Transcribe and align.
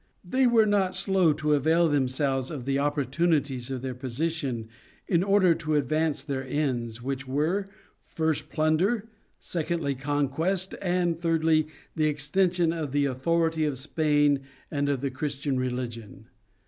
They 0.27 0.47
were 0.47 0.65
not 0.65 0.95
slow 0.95 1.31
to 1.33 1.53
avail 1.53 1.87
themselves 1.87 2.49
of 2.49 2.65
the 2.65 2.79
opportunities 2.79 3.69
of 3.69 3.83
their 3.83 3.93
position 3.93 4.67
in 5.07 5.23
order 5.23 5.53
to 5.53 5.75
advance 5.75 6.23
their 6.23 6.43
ends 6.43 7.03
which 7.03 7.27
were, 7.27 7.69
first 8.07 8.49
plunder, 8.49 9.07
secondly 9.37 9.93
conquest, 9.93 10.73
and, 10.81 11.21
thirdly 11.21 11.67
the 11.95 12.07
extension 12.07 12.73
of 12.73 12.93
the 12.93 13.05
authority 13.05 13.63
of 13.63 13.77
Spain 13.77 14.39
and 14.71 14.89
of 14.89 15.01
the 15.01 15.11
Christian 15.11 15.59
religion. 15.59 16.25